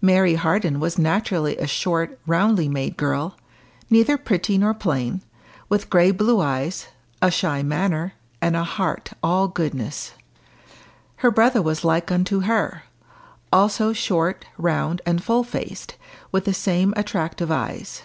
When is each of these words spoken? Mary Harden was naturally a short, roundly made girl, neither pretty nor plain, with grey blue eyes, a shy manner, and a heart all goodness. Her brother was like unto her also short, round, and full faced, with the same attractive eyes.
Mary 0.00 0.34
Harden 0.36 0.80
was 0.80 0.96
naturally 0.96 1.58
a 1.58 1.66
short, 1.66 2.18
roundly 2.26 2.70
made 2.70 2.96
girl, 2.96 3.36
neither 3.90 4.16
pretty 4.16 4.56
nor 4.56 4.72
plain, 4.72 5.20
with 5.68 5.90
grey 5.90 6.10
blue 6.10 6.40
eyes, 6.40 6.86
a 7.20 7.30
shy 7.30 7.62
manner, 7.62 8.14
and 8.40 8.56
a 8.56 8.64
heart 8.64 9.10
all 9.22 9.46
goodness. 9.46 10.12
Her 11.16 11.30
brother 11.30 11.60
was 11.60 11.84
like 11.84 12.10
unto 12.10 12.40
her 12.44 12.84
also 13.52 13.92
short, 13.92 14.46
round, 14.56 15.02
and 15.04 15.22
full 15.22 15.44
faced, 15.44 15.96
with 16.32 16.46
the 16.46 16.54
same 16.54 16.94
attractive 16.96 17.50
eyes. 17.50 18.04